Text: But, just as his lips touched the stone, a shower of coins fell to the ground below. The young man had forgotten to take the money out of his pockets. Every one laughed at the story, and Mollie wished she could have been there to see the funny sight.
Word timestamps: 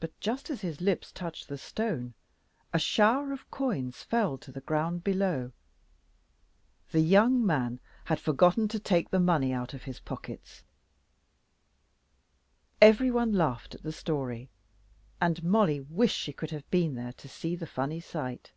But, 0.00 0.20
just 0.20 0.50
as 0.50 0.60
his 0.60 0.82
lips 0.82 1.10
touched 1.10 1.48
the 1.48 1.56
stone, 1.56 2.12
a 2.74 2.78
shower 2.78 3.32
of 3.32 3.50
coins 3.50 4.02
fell 4.02 4.36
to 4.36 4.52
the 4.52 4.60
ground 4.60 5.02
below. 5.02 5.52
The 6.90 7.00
young 7.00 7.46
man 7.46 7.80
had 8.04 8.20
forgotten 8.20 8.68
to 8.68 8.78
take 8.78 9.08
the 9.08 9.18
money 9.18 9.50
out 9.54 9.72
of 9.72 9.84
his 9.84 9.98
pockets. 9.98 10.62
Every 12.82 13.10
one 13.10 13.32
laughed 13.32 13.74
at 13.74 13.82
the 13.82 13.92
story, 13.92 14.50
and 15.22 15.42
Mollie 15.42 15.80
wished 15.80 16.16
she 16.20 16.34
could 16.34 16.50
have 16.50 16.70
been 16.70 16.94
there 16.94 17.14
to 17.14 17.26
see 17.26 17.56
the 17.56 17.66
funny 17.66 18.00
sight. 18.00 18.52